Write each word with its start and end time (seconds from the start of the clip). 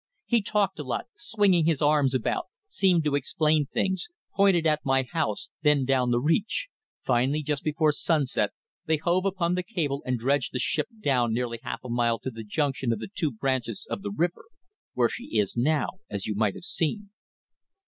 He 0.25 0.41
talked 0.41 0.79
a 0.79 0.83
lot, 0.83 1.05
swinging 1.15 1.67
his 1.67 1.79
arms 1.79 2.15
about 2.15 2.45
seemed 2.65 3.03
to 3.03 3.13
explain 3.13 3.67
things 3.67 4.07
pointed 4.33 4.65
at 4.65 4.83
my 4.83 5.03
house, 5.03 5.49
then 5.61 5.85
down 5.85 6.09
the 6.09 6.19
reach. 6.19 6.69
Finally, 7.05 7.43
just 7.43 7.63
before 7.63 7.91
sunset, 7.91 8.49
they 8.87 8.97
hove 8.97 9.25
upon 9.25 9.53
the 9.53 9.61
cable 9.61 10.01
and 10.03 10.17
dredged 10.17 10.53
the 10.53 10.59
ship 10.59 10.87
down 10.99 11.33
nearly 11.35 11.59
half 11.61 11.83
a 11.83 11.89
mile 11.89 12.17
to 12.17 12.31
the 12.31 12.43
junction 12.43 12.91
of 12.91 12.97
the 12.97 13.09
two 13.13 13.31
branches 13.31 13.85
of 13.91 14.01
the 14.01 14.09
river 14.09 14.45
where 14.95 15.07
she 15.07 15.37
is 15.37 15.55
now, 15.55 15.89
as 16.09 16.25
you 16.25 16.33
might 16.33 16.55
have 16.55 16.63
seen." 16.65 17.11